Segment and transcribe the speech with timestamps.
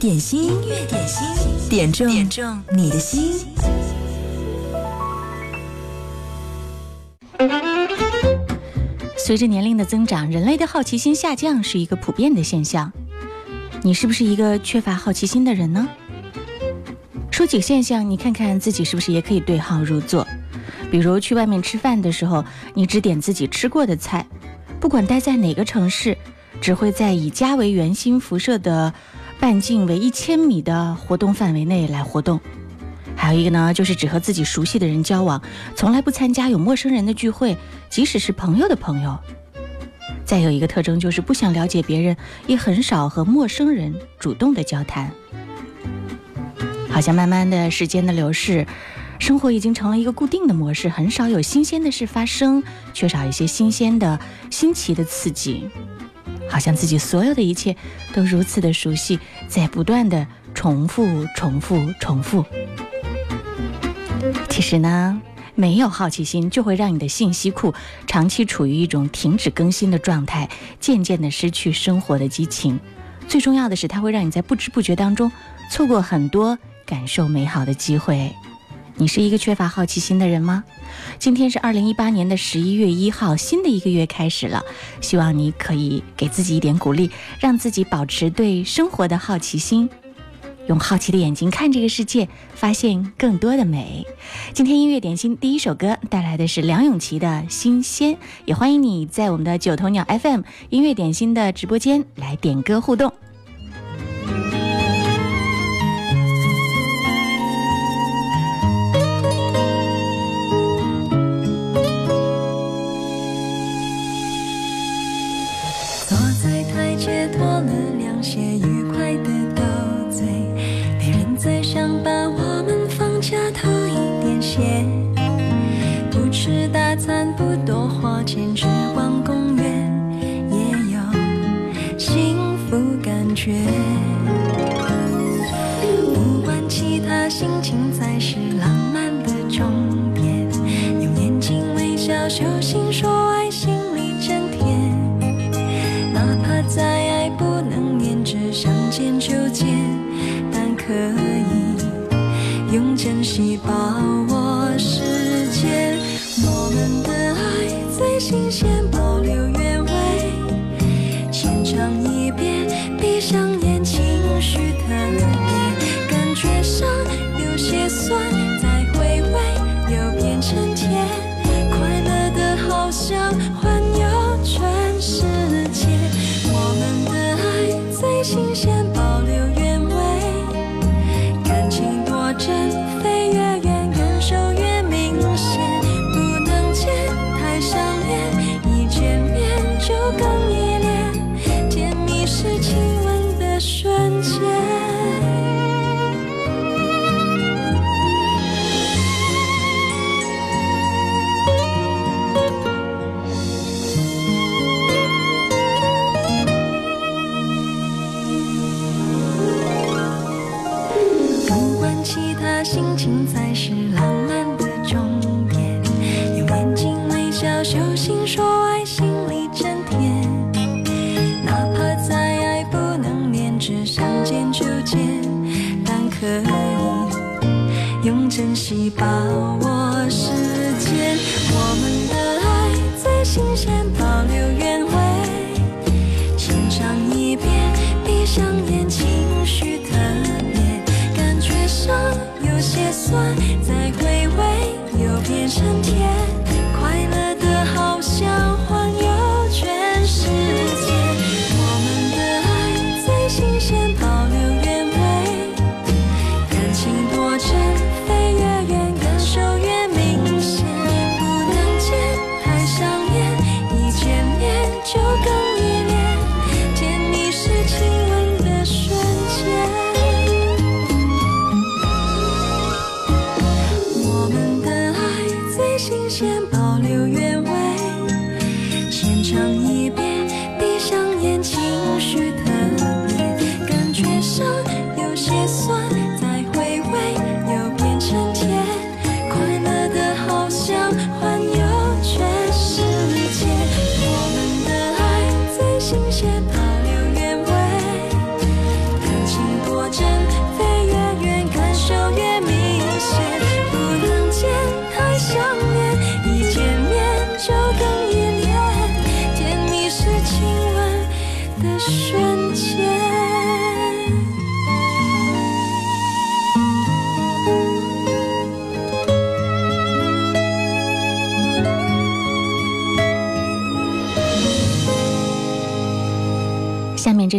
[0.00, 3.46] 点心，音乐点心，点中点中你的心。
[9.18, 12.90] 随着年龄的增长，人类的好奇心下降是一个普遍的现象。
[13.82, 15.86] 你是不是一个缺乏好奇心的人呢？
[17.30, 20.26] 说几个现象，你看看自己是不是也可以对号入座。
[20.90, 22.42] 比如去外面吃饭的时候，
[22.72, 24.26] 你只点自己吃过的菜，
[24.80, 26.16] 不管待在哪个城市，
[26.58, 28.94] 只会在以家为圆心、辐射的
[29.40, 32.38] 半径为一千米的活动范围内来活动。
[33.16, 35.40] 还有一个呢，就是只和自己熟悉的人交往，
[35.74, 37.56] 从来不参加有陌生人的聚会，
[37.88, 39.18] 即使是朋友的朋友。
[40.26, 45.10] 再有一个特征就是不想了解别人，也很少和陌生人主动的交谈。
[46.90, 48.66] 好像慢慢的时间的流逝，
[49.18, 52.62] 生活已经成了一个固定的模式，很少有新鲜的事发生，
[52.92, 54.20] 缺少一些新鲜的、
[54.50, 55.70] 新奇的刺激。
[56.50, 57.74] 好像自己所有的一切
[58.12, 59.18] 都如此的熟悉，
[59.48, 62.44] 在不断的重复、重复、重复。
[64.50, 65.22] 其实呢，
[65.54, 67.72] 没有好奇心，就会让你的信息库
[68.06, 72.78] 长期处于一种停止更新的状态，渐渐的失去生活的激情。
[73.28, 75.30] 最重要的是，它会让你在不知不觉当中
[75.70, 78.34] 错过很多感受美好的机会。
[78.96, 80.64] 你是一个缺乏好奇心的人吗？
[81.18, 84.64] 今天是二零一八年的十一月一号，新的一个月开始了，
[85.00, 89.88] 希望你可以给自己一点鼓励，让自己保持对生活的好奇心。
[90.66, 94.06] 用好奇的眼睛看这个世界，发现更多的美。
[94.52, 103.12] 今天音乐点心第一首歌带来的是梁咏琪的《新鲜》，也欢迎你在我们的九头鸟 FM 音乐点心的直播间来点歌互动。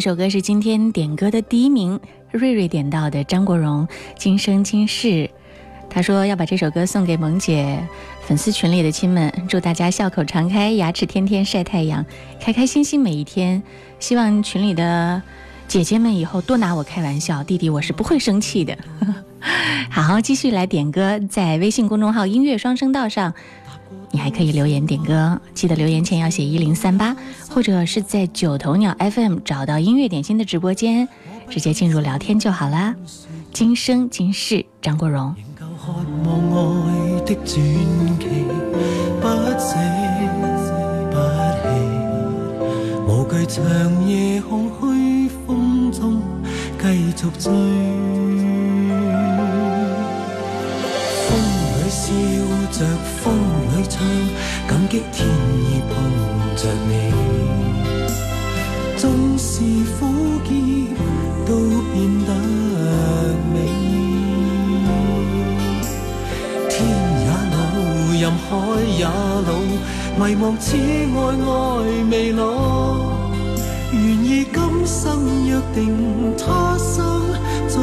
[0.02, 2.00] 这首歌是今天点歌的第一名，
[2.32, 3.88] 瑞瑞点到的张国荣
[4.18, 5.08] 《今生今世》。
[5.92, 7.80] 他说要把这首歌送给萌姐
[8.24, 12.04] 粉丝群里的亲们，祝大家笑口常开，牙齿天天晒太阳，
[12.40, 13.62] 开开心心每一天。
[14.00, 15.22] 希望群里的
[15.68, 18.76] 姐姐们以后多拿我开玩笑，弟弟我是不会生气的。
[19.92, 23.36] 好，继续来点歌，在微信公众号“音乐双声道”上。
[24.12, 27.16] 你还可以留言点歌，记得留言前要写一零三八，
[27.50, 31.08] 或者是在九头鸟 FM 找到音乐点心的直播间，
[31.50, 32.96] 直接进入聊天就好啦。
[33.54, 35.36] 今生今世，张国荣。
[47.12, 47.71] 笑
[70.18, 71.50] 迷惘此爱爱
[72.12, 72.42] 未老。
[73.94, 77.22] 愿意今生约定，他生
[77.68, 77.80] 再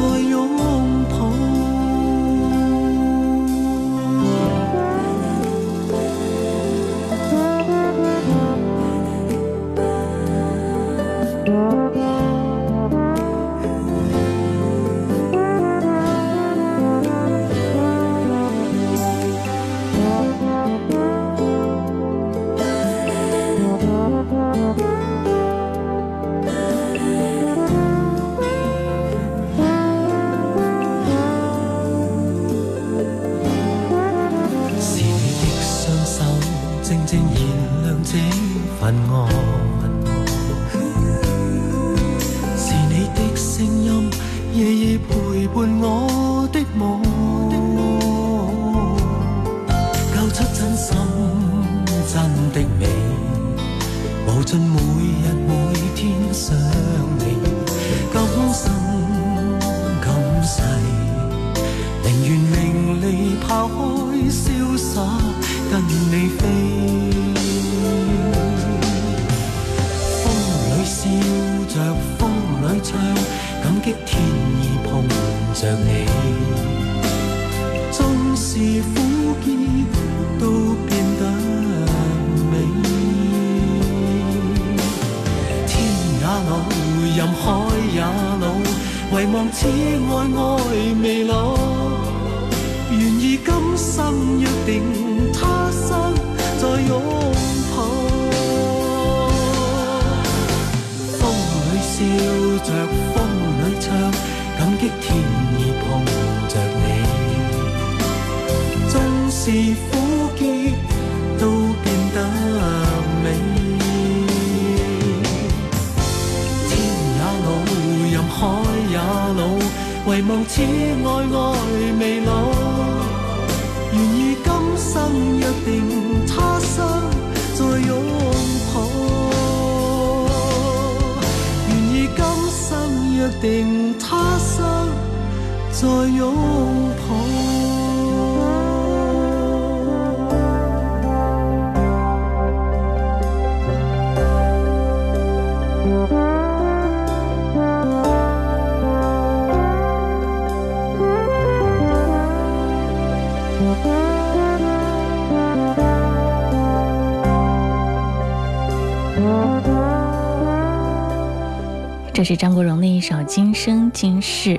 [162.18, 164.50] 这是张国荣的一首《今生今世》，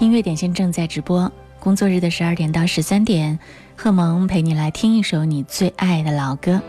[0.00, 1.30] 音乐点心正在直播。
[1.60, 3.38] 工作日的十二点到十三点，
[3.76, 6.60] 贺萌陪你来听一首你最爱的老歌。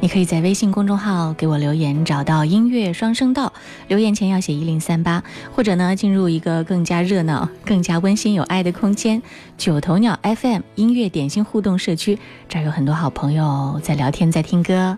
[0.00, 3.52] 你可以在微信公众号给我留言，找到音乐双声道，
[3.86, 5.22] 留言前要写一零三八，
[5.54, 9.20] 或者呢进入一个更加热闹、更加温馨有爱的空间——
[9.58, 12.18] 九头鸟 FM 音乐点心互动社区，
[12.48, 14.96] 这儿有很多好朋友在聊天，在听歌。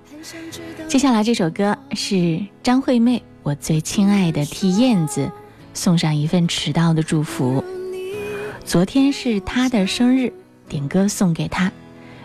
[0.86, 3.20] 接下来这首歌是张惠妹。
[3.48, 5.32] 我最亲爱的替燕子
[5.72, 7.64] 送上一份迟到的祝福。
[8.62, 10.30] 昨天是他的生日，
[10.68, 11.72] 点歌送给他，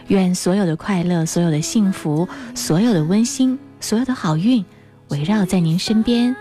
[0.07, 4.65] 愿所有的快乐、所有的幸福、所有的温馨、所有的好运
[5.07, 6.35] 围绕在您身边。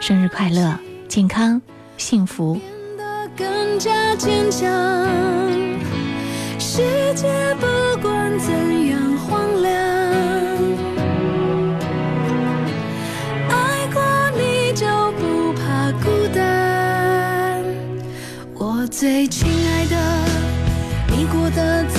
[0.00, 0.78] 生日快乐，
[1.08, 1.62] 健康，
[1.96, 2.60] 幸福。
[3.34, 4.68] 更加坚强。
[6.58, 6.82] 世
[7.14, 7.66] 界不
[8.02, 9.95] 管怎样荒凉。
[18.98, 19.96] 最亲爱的，
[21.14, 21.95] 你过得。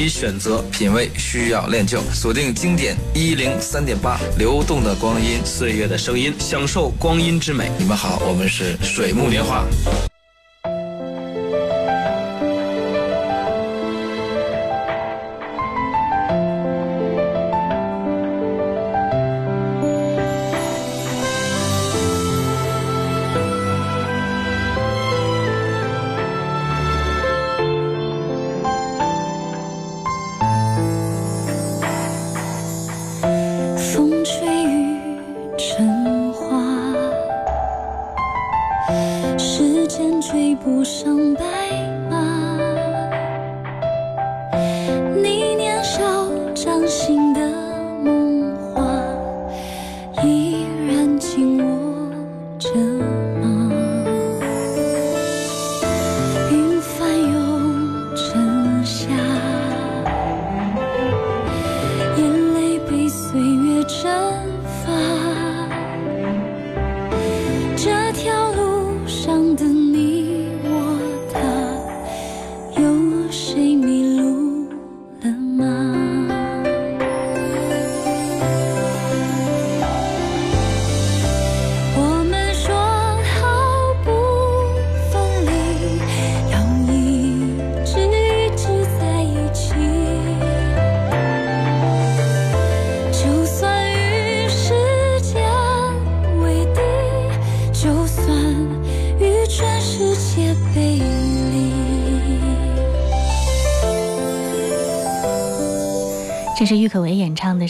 [0.00, 2.00] 你选择品味需要练就。
[2.14, 7.70] 锁定经典一零三点八流动的光阴岁月的声音享受光阴之美。
[7.78, 9.62] 你们好我们是水木年华。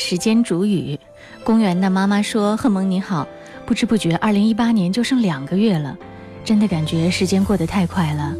[0.00, 0.98] 时间煮雨》。
[1.44, 3.28] 公园的妈妈说：“贺萌你好，
[3.66, 5.96] 不知不觉二零一八年就剩两个月了，
[6.42, 8.34] 真的感觉时间过得太快了。”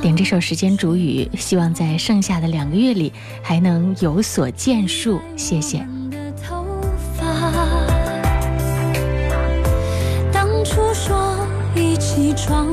[0.00, 5.20] 点这首《时间煮雨》，希望在剩下的两个月里还能有所建树。
[5.36, 5.84] 谢谢。
[10.32, 12.68] 当初说一起闯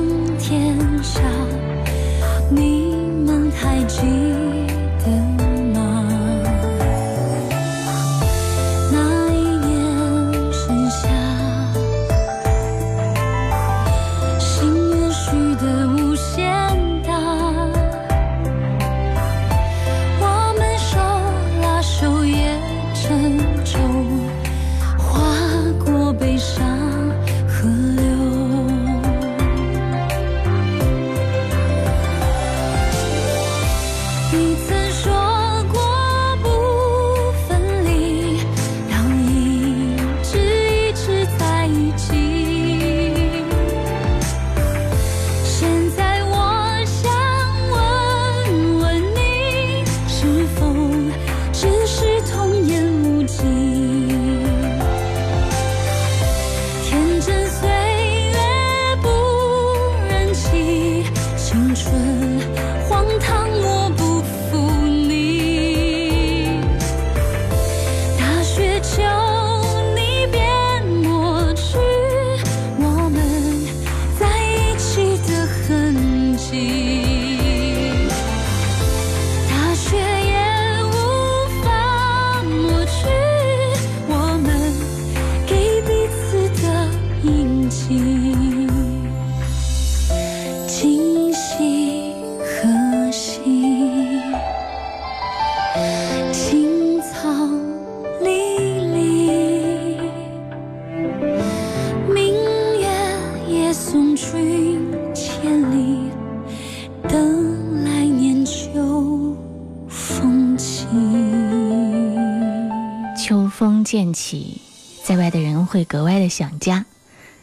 [114.13, 114.61] 起，
[115.03, 116.85] 在外的人会格外的想家。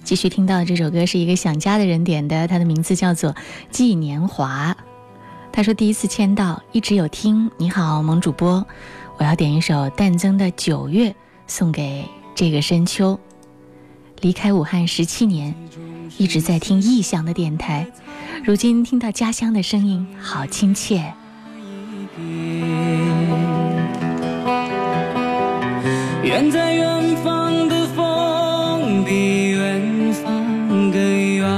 [0.05, 3.35] 继续听到这首歌是一个想家的人点的，他的名字叫做
[3.71, 4.77] 纪年华。
[5.53, 7.51] 他说第一次签到，一直有听。
[7.57, 8.65] 你好，萌主播，
[9.17, 11.11] 我要点一首淡增的《九月》，
[11.47, 12.05] 送给
[12.35, 13.19] 这个深秋。
[14.21, 15.55] 离开武汉十七年，
[16.17, 17.87] 一直在听异乡的电台，
[18.45, 21.13] 如今听到家乡的声音，好亲切。
[26.29, 31.01] 远在远方的风比远方更
[31.37, 31.49] 远，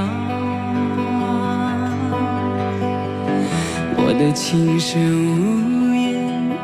[3.97, 5.01] 我的琴声
[5.35, 6.15] 呜咽，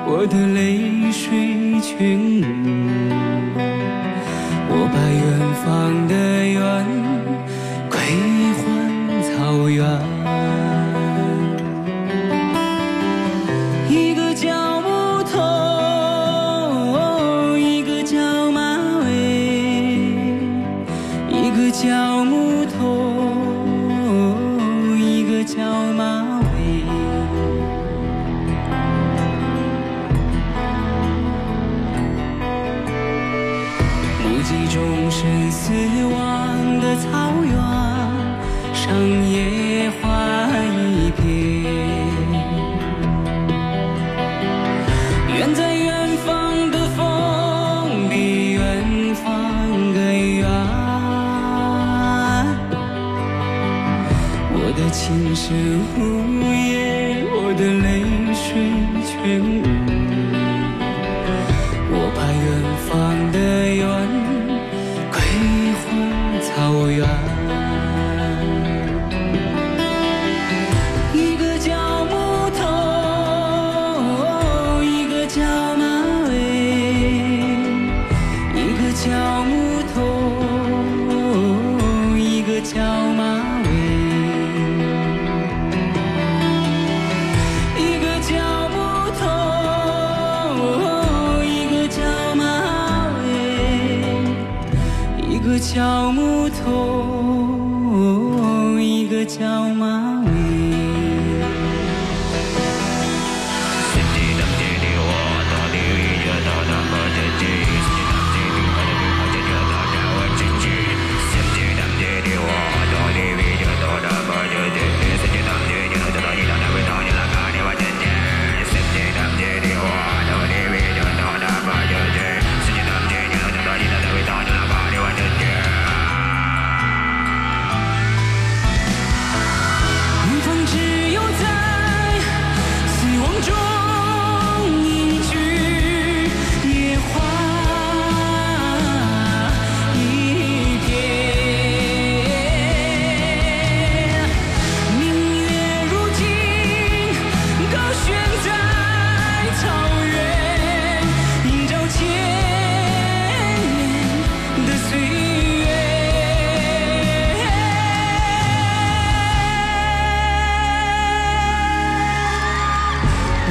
[0.06, 2.44] 我的泪水全无。
[4.70, 5.26] 我把远
[5.64, 6.05] 方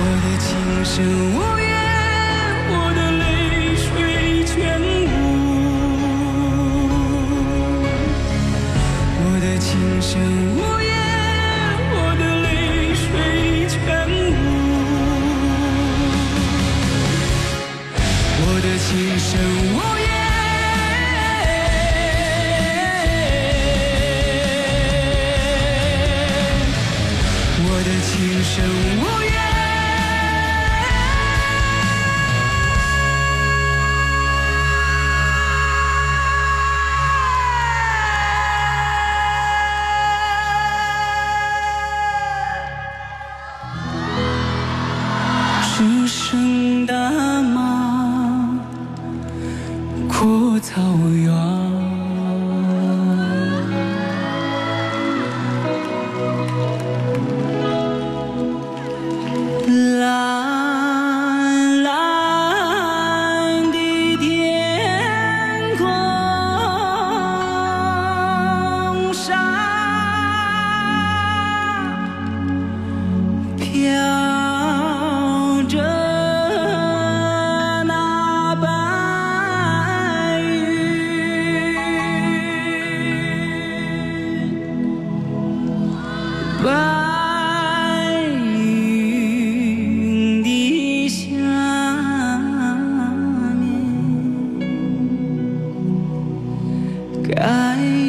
[0.07, 0.47] 我的情
[0.85, 0.93] 深
[1.33, 1.67] 无言，
[2.69, 3.23] 我的泪
[3.75, 3.89] 水
[4.45, 4.83] 全无。
[9.23, 9.67] 我的情
[9.99, 10.13] 深
[10.55, 10.93] 无言，
[11.91, 13.03] 我的泪水
[13.67, 13.73] 全
[14.07, 14.13] 无。
[18.41, 18.87] 我的情
[19.17, 19.27] 深
[19.73, 20.05] 无言，
[27.65, 28.13] 我的情
[28.43, 28.53] 深
[29.01, 29.24] 无。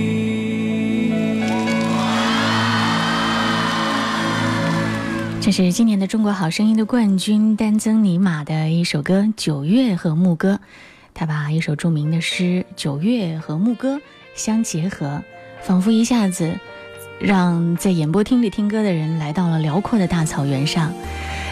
[5.42, 10.54] 这是今年的中国好声音的冠军丹增尼玛的一首歌《九月和牧歌》，
[11.14, 12.44] 他把一首著名的诗
[12.78, 13.98] 《九月和牧歌》
[14.36, 15.22] 相结合，
[15.62, 16.58] 仿佛一下子
[17.22, 20.92] 让在演播厅里听歌的人来到了辽阔的大草原上。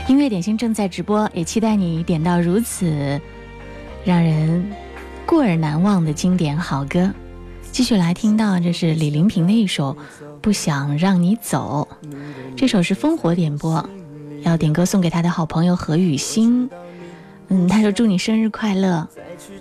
[0.08, 3.22] 音乐点心正在直播，也期待你点到如此
[4.04, 4.72] 让人
[5.28, 7.12] 过耳难忘的经典好歌。
[7.72, 9.96] 继续来听到，这是李林平的一首
[10.42, 11.88] 《不想让你走》，
[12.58, 13.88] 这首是烽火点播，
[14.42, 16.68] 要点歌送给他的好朋友何雨欣。
[17.50, 19.08] 嗯，他说祝你生日快乐。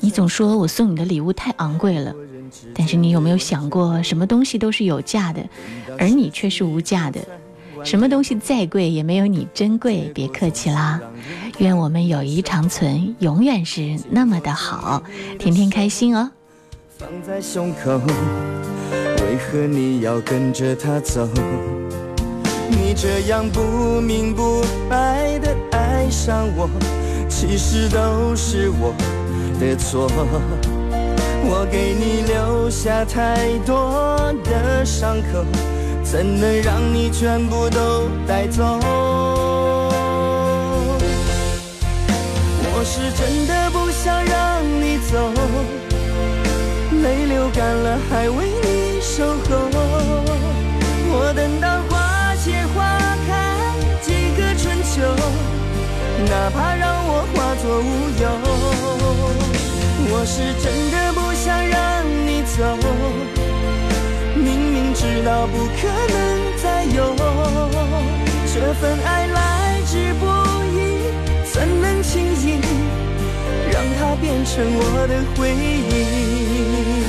[0.00, 2.14] 你总说我送你的礼物太昂贵了，
[2.74, 5.44] 但是你有没有想过，什么东西都是有价的，
[5.98, 7.20] 而你却是无价的。
[7.84, 11.00] 什么东西再贵也没有你珍贵，别客气啦。
[11.58, 15.02] 愿我们友谊长存，永远是那么的好，
[15.38, 16.30] 天天开心哦。
[16.98, 18.00] 放在胸口，
[18.90, 21.28] 为何你要跟着他走？
[22.70, 26.68] 你这样不明不白的爱上我，
[27.28, 28.92] 其实都是我
[29.60, 30.10] 的错。
[31.50, 35.42] 我给你留下太多的伤口，
[36.04, 38.62] 怎能让你全部都带走？
[42.70, 45.32] 我是真的不想让你走。
[47.02, 49.56] 泪流干了，还为你守候。
[51.10, 52.76] 我等到花谢花
[53.26, 55.00] 开几个春秋，
[56.28, 57.88] 哪怕让我化作乌
[58.20, 58.28] 有。
[60.10, 61.27] 我是真的不
[62.58, 62.64] 走，
[64.34, 66.16] 明明知道不可能
[66.60, 67.14] 再有，
[68.52, 70.26] 这份爱来之不
[70.74, 70.76] 易，
[71.44, 72.58] 怎能轻易
[73.70, 77.07] 让它变成我的回忆？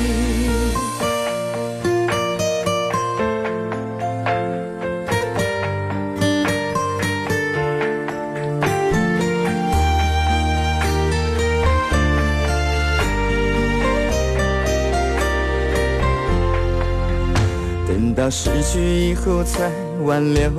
[18.20, 19.72] 到失去以后才
[20.04, 20.52] 挽留，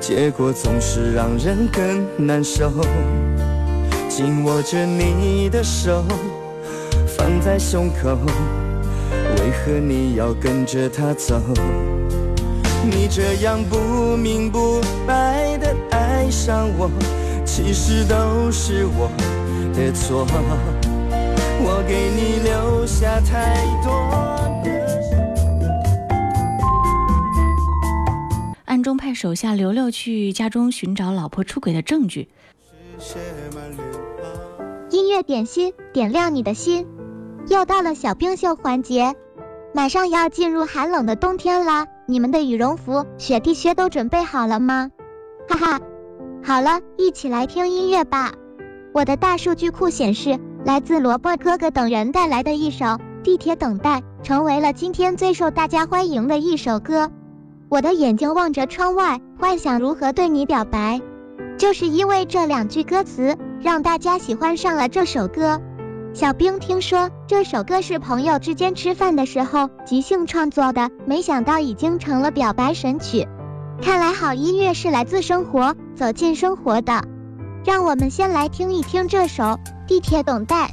[0.00, 2.72] 结果总是让人更难受。
[4.08, 6.04] 紧握着你的手，
[7.06, 8.18] 放在胸口，
[9.36, 11.40] 为何你要跟着他走？
[12.84, 16.90] 你这样不明不白的爱上我，
[17.44, 19.08] 其实都是我
[19.72, 20.26] 的错。
[21.64, 24.41] 我给你留下太多
[28.72, 32.30] 暗中派手下刘六去家中寻找老婆出轨的证据。
[34.88, 36.86] 音乐点心，点亮你的心。
[37.50, 39.14] 又到了小冰秀环节，
[39.74, 41.86] 马上要进入寒冷的冬天啦！
[42.06, 44.90] 你们的羽绒服、雪地靴都准备好了吗？
[45.50, 45.80] 哈哈，
[46.42, 48.32] 好了，一起来听音乐吧。
[48.94, 52.86] 我的大数据库显示，来自萝卜哥哥等人带来的一首
[53.22, 57.10] 《地铁等待》，成为了今天最受大家欢迎的一首歌。
[57.72, 61.00] 我的眼睛望着窗外，幻想如何对你表白，
[61.56, 65.58] 就是因为这两句歌词，让大家喜欢上了这首歌。
[66.12, 73.26] 小兵听说这首歌是朋友之间吃饭的时候即兴创作的，没想到已经成了表白神曲。
[73.80, 77.02] 看来好音乐是来自生活，走进生活的。
[77.64, 79.44] 让我们先来听一听这首
[79.88, 80.66] 《地铁等待》。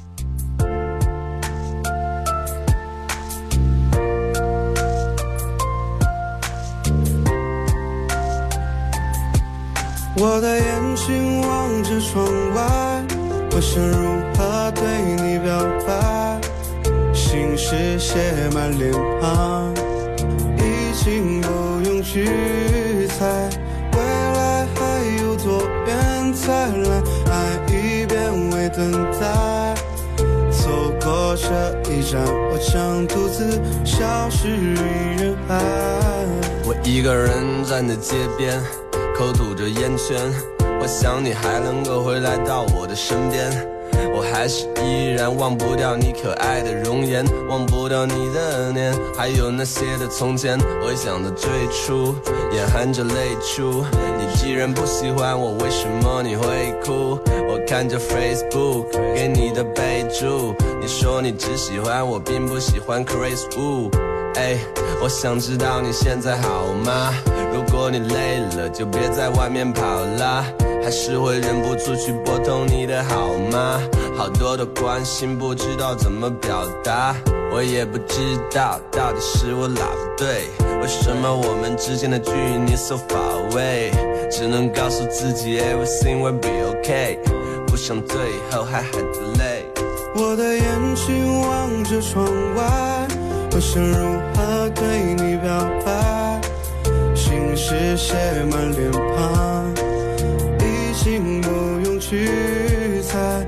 [10.21, 13.01] 我的眼睛望着窗外，
[13.51, 14.83] 我想如何对
[15.15, 16.41] 你表白，
[17.13, 18.19] 心事写
[18.53, 19.73] 满脸庞，
[20.57, 21.47] 已经不
[21.89, 23.49] 用去猜，
[23.93, 27.01] 未来还有多远才来，
[27.31, 29.73] 爱一遍为等待，
[30.51, 31.47] 走过这
[31.89, 34.75] 一站，我将独自消失于
[35.17, 35.63] 人海。
[36.65, 38.61] 我一个人站在街边。
[39.19, 40.15] 口吐着烟圈，
[40.79, 43.51] 我想你还能够回来到我的身边，
[44.15, 52.15] 我还是依然忘不掉你可爱的容颜，忘不掉你的脸，还有那些的从前，回想的最初，
[52.53, 53.83] 眼含着泪出。
[54.17, 57.19] 你既然不喜欢我，为什么你会哭？
[57.49, 63.89] 我看着 Facebook 给你的备注，你说你只喜欢我，并不喜欢 Chris Wu。
[65.01, 67.13] 我想知道你现在好吗？
[67.53, 70.45] 如果你累了，就别在外面跑了，
[70.83, 73.81] 还是会忍不住去拨通你的好吗？
[74.17, 77.15] 好多的关心，不知道怎么表达，
[77.51, 80.49] 我也不知道到底是我哪不对，
[80.81, 82.31] 为什么我们之间的距
[82.67, 83.91] 离 so far away？
[84.29, 87.17] 只能告诉自己 everything will be okay，
[87.65, 88.17] 不想最
[88.51, 89.01] 后还很
[89.37, 89.65] 累。
[90.15, 92.25] 我的眼睛望着窗
[92.55, 92.98] 外，
[93.59, 95.51] 我想如何对你表
[95.85, 96.39] 白。
[97.13, 98.15] 心事写
[98.49, 99.73] 满脸庞，
[100.61, 101.49] 已经不
[101.85, 103.45] 用去猜，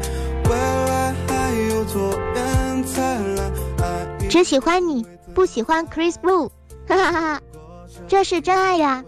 [0.50, 4.28] 未来还有多远才来。
[4.30, 6.50] 只喜欢你，不喜欢 Chris Wu，
[6.90, 7.42] 哈哈哈哈，
[8.10, 9.06] 这是真爱呀！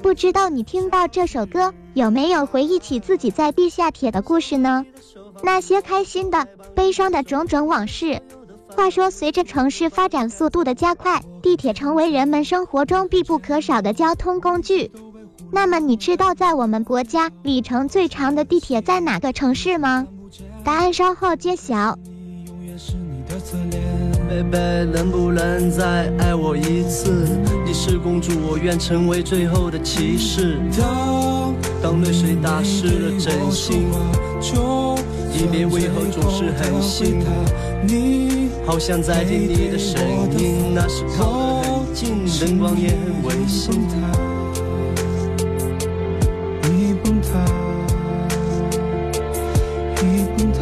[0.00, 4.86] 不知道你听到这首歌，有没有回忆起自己在地下铁的故事呢？
[5.42, 8.22] 那些开心的、悲伤的种种往事。
[8.76, 14.92] 话说，随着城市发展速度的加快，地铁成为人们生活中必不可少的交通工具。
[15.50, 20.06] 那么，你知道在我们国家里程最长的地铁在哪个城市吗？
[20.62, 21.98] 答案稍后揭晓。
[24.28, 27.26] 贝贝，能不能再爱我一次？
[27.64, 30.58] 你是公主，我愿成为最后的骑士。
[31.82, 33.88] 当泪水打湿了真心，
[35.32, 37.24] 离别为何总是狠心？
[38.66, 40.02] 好像在听你的声
[40.36, 43.72] 音，那时靠得很近，灯光也很温馨。
[46.64, 47.28] 一崩塌，
[50.02, 50.58] 一崩塌。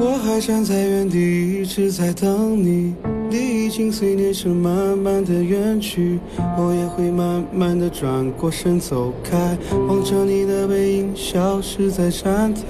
[0.00, 2.94] 我还站在原地，一直在等你。
[3.70, 6.18] 你已经随年声慢慢的远去，
[6.58, 9.56] 我也会慢慢的转过身走开，
[9.86, 12.62] 望着你的背影消失在站台。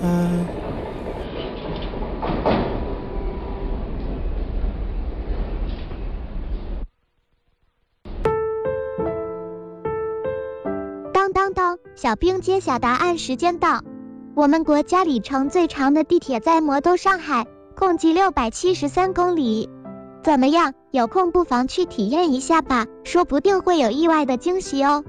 [11.15, 13.81] 当当当，小兵揭晓答案时间到。
[14.35, 19.71] 我们国家里程最长的地铁在魔都上海，共计六百七十三公里。
[20.23, 20.75] 怎么样？
[20.93, 25.05] 有空不妨去体验一下吧，说不定会有意外的惊喜哦。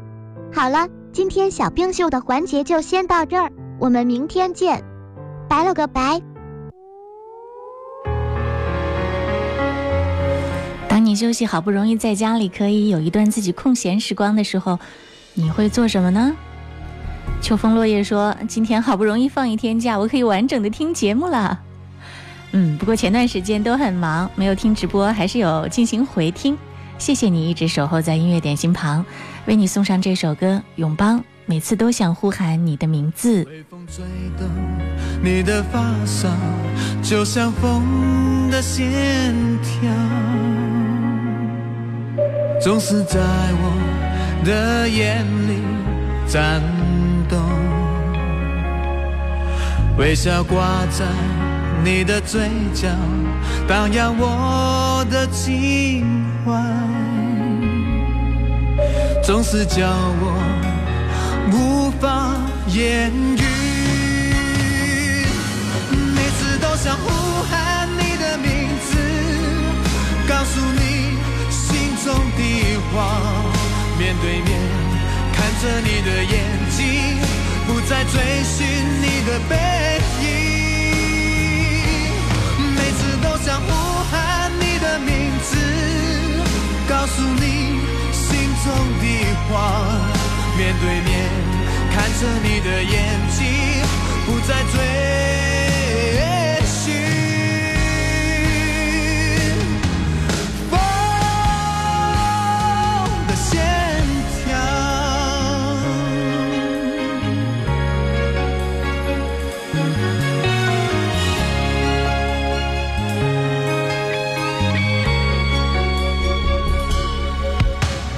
[0.54, 4.84] 好了，今天小冰秀的环节就先到这儿，我们明天见，
[5.50, 6.22] 拜了个拜。
[10.88, 14.78] 当你休息好不容易在家里可以有一段自己空闲时光的时候，
[15.34, 16.32] 你会做什么呢？
[17.41, 21.60] 秋风落叶说：“今天好不容易放一天假，我可以完整的听节目了。”
[22.54, 26.58] 嗯，不过前段时间都很忙，没有听直播，还是有进行回听。
[26.98, 29.04] 谢谢你一直守候在音乐点心旁，
[29.46, 33.44] 为你送上这首歌《永邦》，每次都想呼喊你的名字。
[33.50, 34.04] 微风吹
[34.38, 34.48] 动
[35.24, 36.30] 你的发梢，
[37.02, 39.34] 就像风的线
[39.64, 39.90] 条，
[42.62, 45.62] 总是在我的眼里
[46.28, 46.62] 颤
[47.30, 47.40] 动，
[49.98, 51.06] 微笑挂在。
[51.84, 52.88] 你的嘴角
[53.67, 56.06] 荡漾我的情
[56.46, 56.52] 怀，
[59.24, 59.88] 总是叫
[60.20, 60.38] 我
[61.52, 62.36] 无法
[62.67, 63.44] 言语。
[66.15, 67.10] 每次都想呼
[67.50, 68.98] 喊你的名字，
[70.30, 71.17] 告诉你
[71.50, 72.96] 心中的话。
[73.98, 74.50] 面对面
[75.34, 76.34] 看着你的眼
[76.70, 77.17] 睛，
[77.67, 78.58] 不再追寻
[79.02, 80.01] 你的背
[83.43, 83.67] 想呼
[84.12, 85.58] 喊你的名字，
[86.88, 87.82] 告诉你
[88.13, 89.04] 心中的
[89.49, 89.54] 话。
[90.58, 91.10] 面对面
[91.91, 92.93] 看着你的眼
[93.32, 93.39] 睛，
[94.27, 94.73] 不再追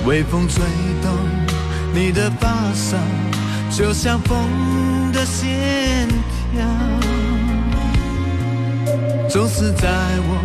[0.06, 0.64] 微风吹
[1.02, 1.12] 动
[1.94, 2.98] 你的发梢，
[3.72, 6.08] 就像风的线
[6.52, 6.66] 条，
[9.30, 9.88] 总是在
[10.28, 10.36] 我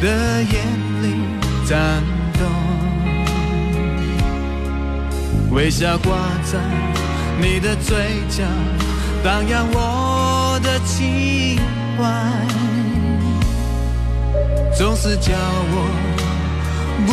[0.00, 0.54] 的眼
[1.02, 1.06] 里
[1.66, 2.02] 颤
[2.34, 2.42] 动。
[5.50, 6.58] 微笑挂在
[7.40, 7.96] 你的嘴
[8.28, 8.42] 角，
[9.22, 11.60] 荡漾我的情
[11.96, 12.02] 怀，
[14.76, 15.32] 总是叫
[15.72, 15.86] 我
[17.06, 17.12] 不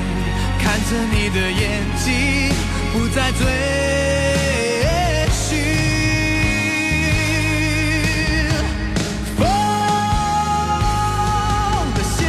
[0.63, 1.61] 看着你的眼
[1.97, 2.07] 睛，
[2.93, 3.41] 不再追
[5.31, 5.39] 寻。
[9.37, 9.41] 风
[11.95, 12.19] 的线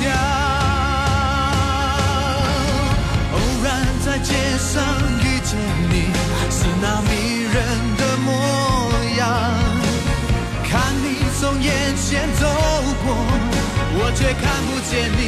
[0.00, 0.02] 条，
[3.32, 3.66] 偶然
[4.04, 4.72] 在街上
[5.20, 5.50] 遇见
[5.90, 5.94] 你，
[6.50, 7.10] 是那迷
[7.44, 7.54] 人
[7.96, 8.28] 的模
[9.18, 9.22] 样。
[10.68, 10.72] 看
[11.02, 11.04] 你
[11.40, 12.42] 从眼前走
[13.04, 13.06] 过，
[13.96, 15.20] 我却看不见你，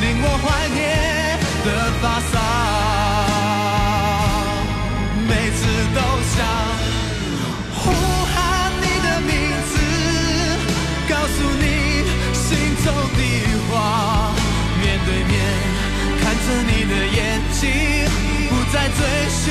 [0.00, 0.44] 令我怀
[0.74, 1.03] 念
[1.64, 1.68] 的
[2.00, 2.32] 发梢。
[5.26, 5.60] 每次
[5.94, 5.98] 都
[6.34, 6.36] 想
[7.74, 7.82] 呼
[8.32, 8.34] 喊
[8.80, 9.32] 你的名
[9.70, 9.72] 字，
[11.08, 11.64] 告诉你
[12.32, 12.46] 心
[12.84, 12.86] 中
[13.16, 13.20] 的
[13.68, 13.72] 话。
[14.80, 15.32] 面对面
[16.20, 17.18] 看着你的眼
[17.52, 17.62] 睛，
[18.50, 18.98] 不再追
[19.30, 19.42] 寻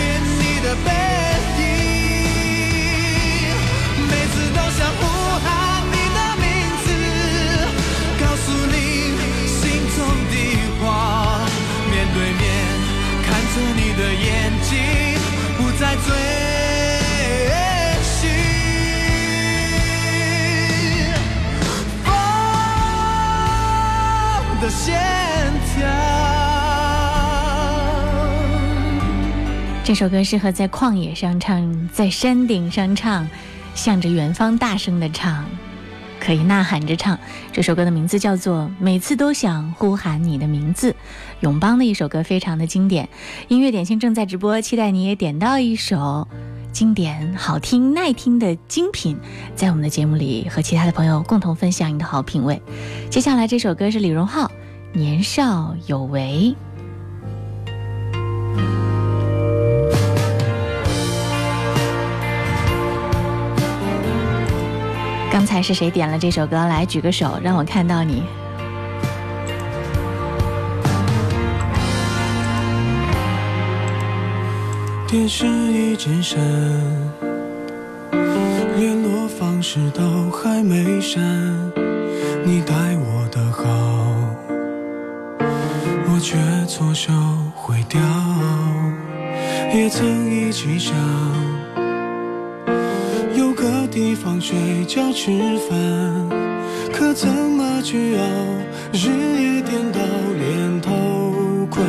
[13.96, 14.80] 的眼睛，
[15.58, 16.08] 不再追
[18.04, 18.30] 寻。
[22.04, 22.14] 风
[24.62, 24.94] 的线
[25.76, 25.86] 条。
[29.84, 33.28] 这首歌适合在旷野上唱，在山顶上唱，
[33.76, 35.46] 向着远方大声的唱，
[36.24, 37.20] 可以呐喊着唱。
[37.52, 40.92] 这首歌的名字叫做《每次都想呼喊你的名字》，
[41.42, 43.10] 永邦的一首歌，非常的经典。
[43.50, 46.28] 音乐点心正在直播，期待你也点到一首
[46.72, 49.18] 经典、好听、耐听的精品，
[49.56, 52.62] 在我们的节目里和其他的朋友共同分享你的好品味。
[53.10, 54.48] 接下来这首歌是李荣浩
[54.94, 56.56] 《年少有为》。
[65.34, 66.56] 刚才是谁点了这首歌？
[66.68, 68.22] 来举个手，让我看到你。
[75.08, 76.40] 电视一直闪，
[78.78, 81.20] 联络方式都还没删，
[82.46, 83.64] 你待我的好，
[86.14, 87.12] 我却错手
[87.56, 88.00] 毁掉。
[89.74, 90.94] 也曾一起想，
[93.94, 95.30] 地方睡觉吃
[95.70, 95.78] 饭，
[96.92, 98.24] 可怎么去熬？
[98.92, 99.08] 日
[99.40, 100.00] 夜颠倒，
[100.40, 101.86] 连头款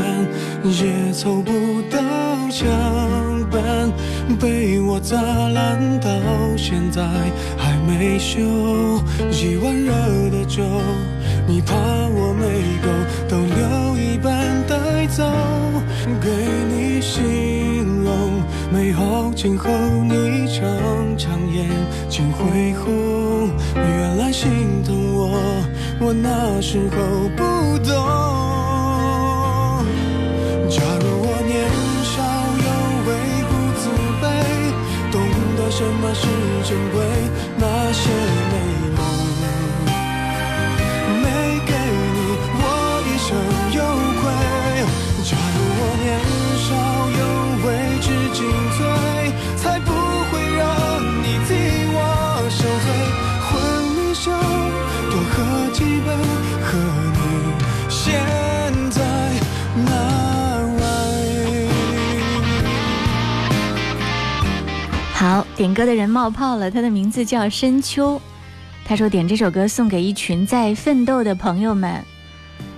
[0.65, 1.51] 也凑不
[1.91, 1.99] 到
[2.51, 2.69] 墙
[3.51, 3.91] 板，
[4.39, 6.11] 被我砸烂到
[6.59, 7.03] 现在
[7.57, 8.39] 还没修。
[9.31, 9.95] 一碗热
[10.29, 10.63] 的粥，
[11.47, 12.45] 你怕我没
[12.85, 12.91] 够，
[13.31, 15.25] 都留一半带走，
[16.21, 16.29] 给
[16.69, 17.23] 你形
[18.75, 19.71] 美好今后，
[20.03, 21.65] 你常常眼
[22.09, 23.49] 睛会红。
[23.77, 25.31] 原来心疼我，
[26.01, 26.97] 我那时候
[27.37, 27.43] 不
[27.85, 27.95] 懂。
[30.69, 31.55] 假如我年
[32.03, 32.19] 少
[32.67, 32.69] 有
[33.07, 33.09] 为
[33.47, 33.83] 不自
[34.21, 34.25] 卑，
[35.13, 35.15] 懂
[35.57, 36.27] 得什么是
[36.69, 36.99] 珍贵，
[37.57, 37.63] 那
[37.93, 38.11] 些
[38.51, 38.55] 美
[65.35, 68.23] 好，点歌的人冒泡了，他的名字叫深秋。
[68.85, 72.01] 他说点这首歌送给一群在奋斗的朋友们。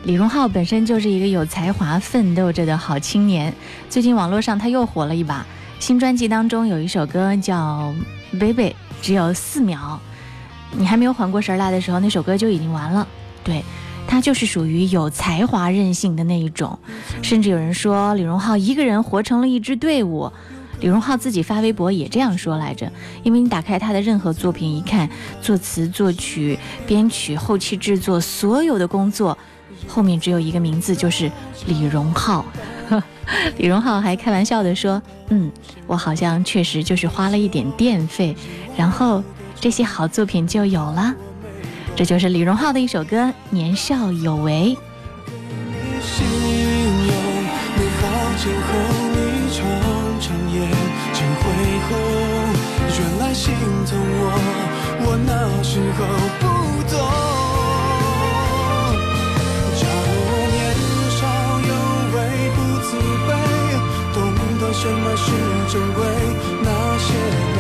[0.04, 3.52] 李荣浩本身就是一个有才华、奋斗着的好青年。
[3.90, 5.44] 最近网络上他又火了一把，
[5.78, 7.92] 新专辑当中有一首歌叫
[8.40, 8.70] 《Baby》，
[9.02, 9.98] 只有四秒，
[10.72, 13.06] 你还没有缓过神来的时候，那首歌就已经完了。
[13.44, 13.62] 对
[14.06, 16.78] 他就是属于有才华、任性的那一种，
[17.20, 20.32] 甚至有人说李荣浩一个人活成了一支队伍。
[20.80, 22.90] 李荣浩自己发微博也这样说来着，
[23.22, 25.08] 因为你打开他的任何作品一看，
[25.40, 29.36] 作词、作曲、编曲、后期制作，所有的工作
[29.88, 31.30] 后面只有一个名字，就是
[31.66, 32.44] 李荣浩。
[33.58, 35.50] 李荣浩还开玩笑的说：“嗯，
[35.86, 38.36] 我好像确实就是花了一点电费，
[38.76, 39.24] 然后
[39.60, 41.14] 这些好作品就有了。”
[41.96, 43.16] 这就是李荣浩的一首歌
[43.50, 44.76] 《年少有为》。
[46.02, 46.26] 心
[47.06, 47.14] 有
[47.74, 48.06] 美好
[48.36, 48.95] 间后，
[51.88, 53.44] 原来心
[53.86, 54.24] 疼我，
[55.04, 55.30] 我那
[55.62, 56.00] 时候
[56.40, 56.44] 不
[56.90, 56.94] 懂。
[59.78, 60.58] 假如我年
[61.18, 61.20] 少
[61.70, 61.72] 有
[62.14, 62.16] 为
[62.56, 62.88] 不自
[63.26, 63.28] 卑，
[64.14, 64.16] 懂
[64.58, 65.26] 得什么是
[65.70, 65.98] 珍贵，
[66.62, 66.68] 那
[66.98, 67.08] 些
[67.54, 67.58] 美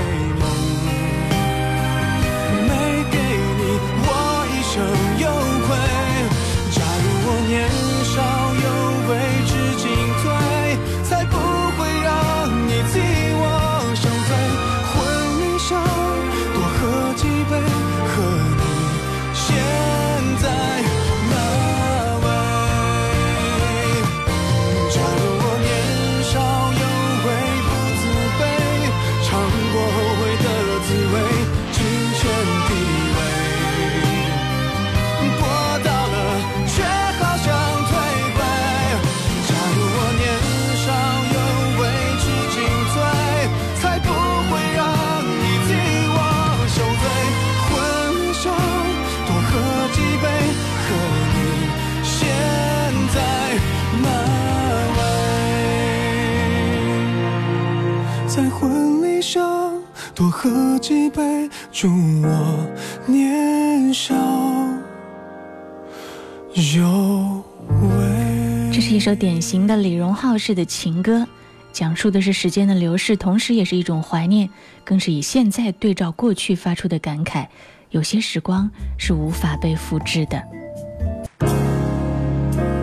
[69.06, 71.24] 首典型的李荣浩式的情歌，
[71.72, 74.50] 讲述的是时间的流逝，同时也是一种怀念，
[74.82, 77.46] 更是以现在对照过去发出的感慨。
[77.90, 80.42] 有些时光是无法被复制的。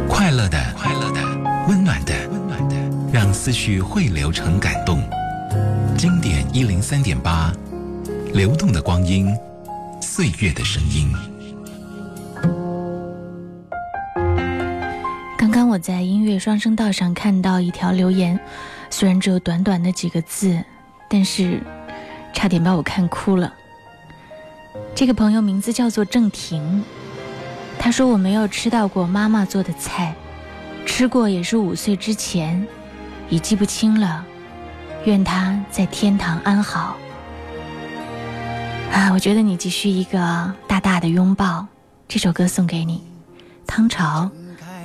[0.07, 1.21] 快乐的，快乐的，
[1.67, 2.75] 温暖的，温暖的，
[3.11, 5.03] 让思绪汇流成感动。
[5.97, 7.51] 经典一零三点八，
[8.33, 9.27] 流动的光阴，
[10.01, 11.11] 岁月的声音。
[15.83, 18.39] 在音乐双声道上看到一条留言，
[18.89, 20.63] 虽然只有短短的几个字，
[21.09, 21.61] 但是
[22.33, 23.53] 差点把我看哭了。
[24.95, 26.81] 这个朋友名字叫做郑婷，
[27.77, 30.15] 他说我没有吃到过妈妈做的菜，
[30.85, 32.65] 吃过也是五岁之前，
[33.27, 34.25] 已记不清了。
[35.03, 36.95] 愿他在天堂安好。
[38.89, 41.67] 啊，我觉得你急需一个大大的拥抱。
[42.07, 43.03] 这首歌送给你，
[43.67, 44.31] 汤潮。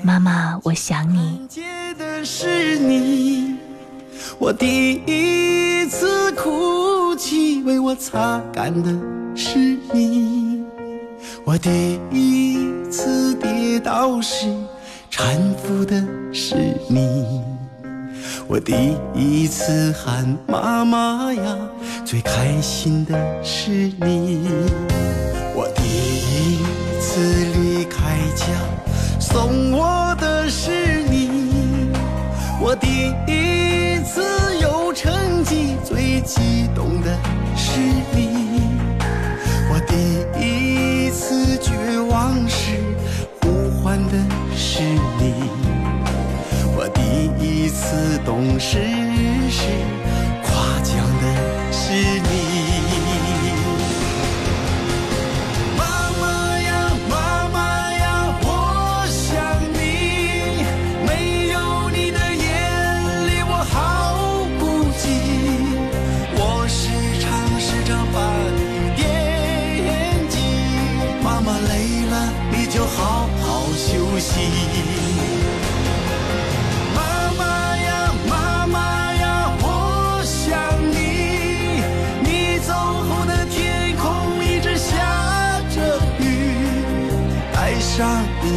[0.03, 1.47] 妈妈，我想你。
[1.49, 1.63] 接
[1.99, 3.57] 的是你，
[4.39, 8.91] 我第一次哭泣，为我擦干的
[9.35, 9.59] 是
[9.93, 10.65] 你，
[11.45, 12.59] 我第一
[12.91, 14.47] 次跌倒时
[15.11, 16.55] 搀扶的是
[16.89, 17.43] 你，
[18.47, 21.57] 我第一次喊妈妈呀，
[22.05, 23.71] 最开心的是
[24.01, 24.49] 你，
[25.55, 27.21] 我第一次
[27.55, 28.47] 离开家。
[29.39, 31.93] 送我的是你，
[32.61, 34.21] 我第一次
[34.61, 37.17] 有成绩，最激动的
[37.57, 37.79] 是
[38.13, 38.61] 你，
[39.71, 39.95] 我第
[40.45, 42.83] 一次绝望时
[43.41, 44.15] 呼唤的
[44.57, 44.83] 是
[45.21, 45.35] 你，
[46.77, 47.01] 我第
[47.41, 48.81] 一次懂事
[49.49, 49.69] 时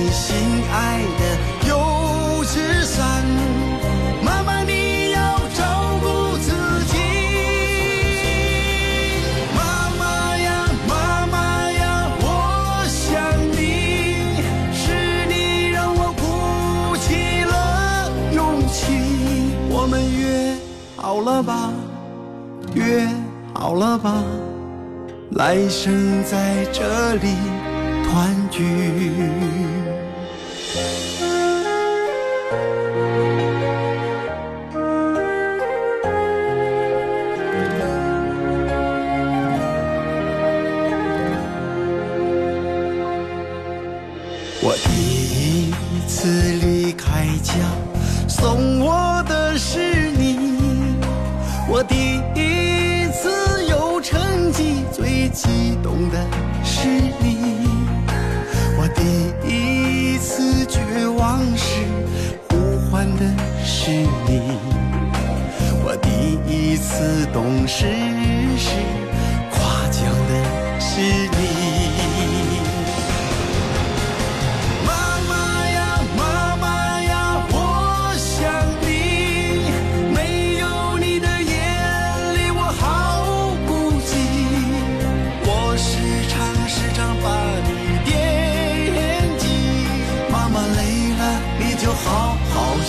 [0.03, 0.35] 你心
[0.73, 3.23] 爱的油纸伞。
[4.23, 6.49] 妈妈，你要照顾自
[6.85, 6.97] 己。
[9.55, 13.13] 妈妈呀，妈妈呀，我想
[13.51, 14.41] 你，
[14.73, 14.81] 是
[15.29, 19.53] 你让我鼓起了勇气。
[19.69, 20.57] 我们约
[20.95, 21.71] 好了吧，
[22.73, 23.07] 约
[23.53, 24.23] 好了吧，
[25.33, 27.35] 来生在这里
[28.09, 29.60] 团聚。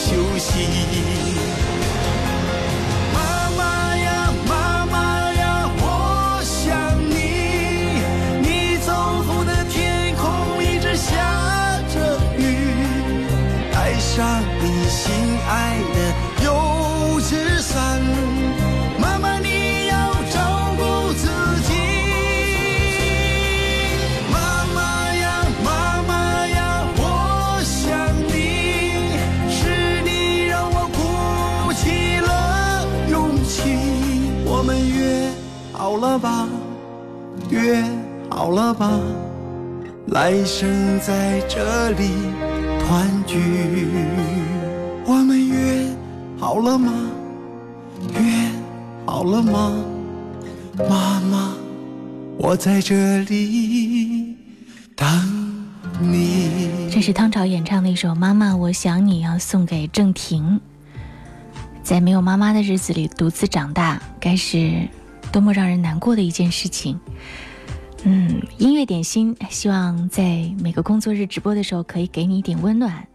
[0.04, 1.51] 休息。
[38.52, 39.00] 了吧，
[40.08, 42.10] 来生在这里
[42.80, 43.38] 团聚。
[45.06, 45.86] 我们约
[46.38, 46.92] 好了吗？
[48.14, 48.50] 约
[49.06, 49.74] 好了吗？
[50.88, 51.54] 妈妈，
[52.38, 54.36] 我在这里
[54.94, 55.08] 等
[55.98, 56.90] 你。
[56.90, 60.60] 这是汤潮演唱的一首《妈妈，我想你》，要送给郑婷。
[61.82, 64.88] 在没有妈妈的日子里独自长大，该是
[65.32, 67.00] 多么让人难过的一件事情。
[68.04, 73.06] 嗯，音乐点心，希望在每个工作日直播的时候可以给你一点温暖。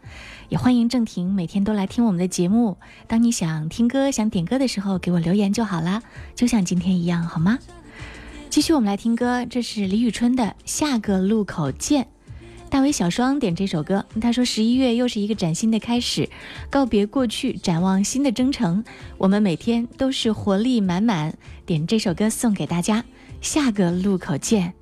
[0.47, 2.77] 也欢迎郑婷每天都来听我们的节目。
[3.05, 6.01] 当你想听歌、想点歌的时候，给我留言就好啦，
[6.35, 7.59] 就像今天一样，好吗？
[8.49, 12.03] 继续，我们来听歌，这是李宇春的《下个路口见》。
[12.69, 16.29] 大为小双点这首歌，他说：“十一月又是一个崭新的开始，
[16.69, 18.83] 告别过去，展望新的征程。
[19.17, 23.01] 我们每天都是活力满满。”点这首歌送给大家，
[23.47, 24.73] 《下个路口见》。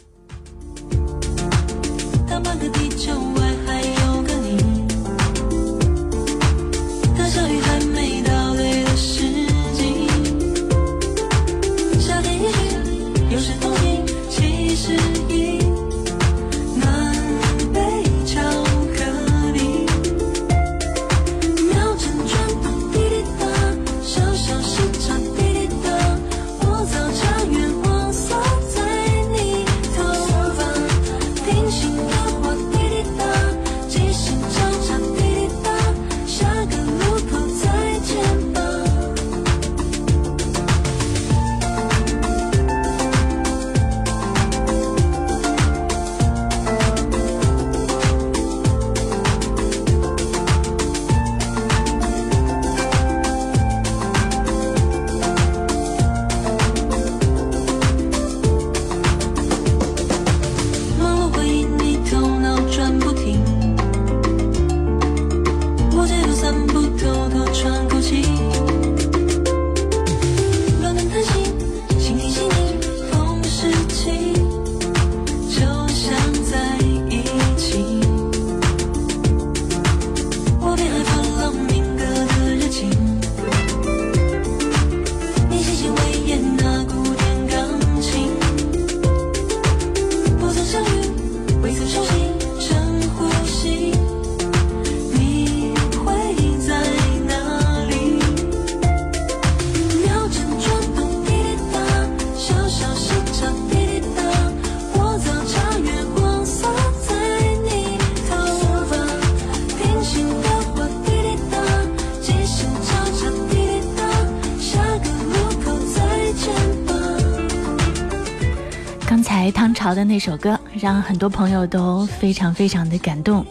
[120.25, 123.45] 首歌，让很多朋友都非常非常的感动。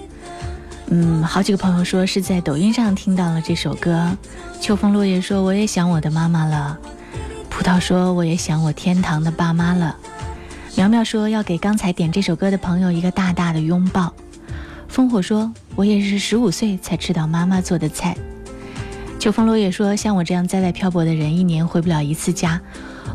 [0.88, 4.10] 嗯，好几个朋友说是在抖音上听到了这首歌。
[4.60, 6.76] 秋风落叶说我也想我的妈妈了。
[7.48, 9.96] 葡萄说我也想我天堂的爸妈了。
[10.74, 14.12] 苗苗说要给刚才点这首歌的朋友一个大大的拥抱。
[14.92, 18.16] 烽火说我也是十五岁才吃到妈妈做的菜。
[19.20, 22.60] 秋风落叶说像我这样在外漂泊的人，一年回不了一次家，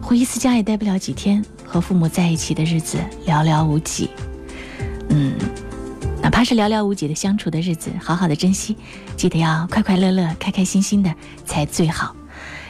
[0.02, 4.10] 回一次家也待不了几天，和父母在一起的日子寥寥无几。
[5.10, 5.34] 嗯。
[6.22, 8.76] 哪怕是寥寥无几的相处的日子，好好的珍惜，
[9.16, 11.14] 记得要快快乐乐、开开心心的
[11.46, 12.14] 才最好。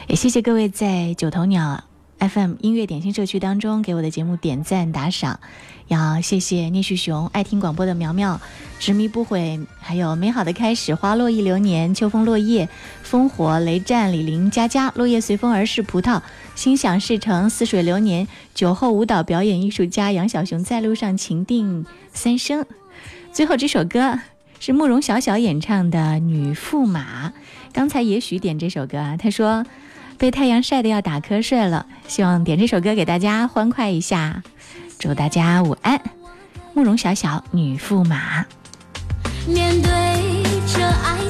[0.06, 1.82] 也谢谢各位在九头鸟
[2.20, 5.40] FM 音乐点心社区当中给我的节目点赞打赏，
[5.88, 8.38] 要谢谢聂旭雄、爱听广播的苗苗、
[8.78, 12.68] 执迷不悔，还有美好的开始、花落一流年、秋风落叶、
[13.10, 16.20] 烽火雷战、李林佳佳、落叶随风而逝、葡萄、
[16.54, 22.66] 心想事成、似水流年、酒后舞蹈表演艺术家杨小熊在路上、情定三生。
[23.32, 24.20] 最后这首歌
[24.58, 27.28] 是慕容晓晓演唱的《女驸马》。
[27.72, 29.64] 刚才也许点这首歌啊，他说
[30.20, 34.42] 被太阳晒得要打瞌睡了希望点这首歌给大家欢快一下。
[34.98, 35.98] 祝大家午安
[36.74, 38.44] 慕容晓晓女驸马。
[39.48, 39.90] 面对
[40.66, 41.29] 着爱